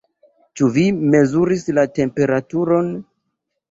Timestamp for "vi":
0.77-0.85